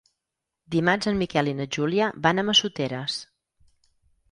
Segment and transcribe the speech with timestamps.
[0.75, 3.21] Dimarts en Miquel i na Júlia van a Massoteres.